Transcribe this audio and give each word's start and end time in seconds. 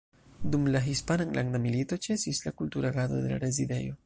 Dum 0.55 0.63
la 0.75 0.81
Hispana 0.85 1.27
Enlanda 1.27 1.61
Milito 1.67 2.01
ĉesis 2.09 2.43
la 2.49 2.57
kultura 2.63 2.95
agado 2.95 3.25
de 3.27 3.33
la 3.35 3.43
Rezidejo. 3.47 3.99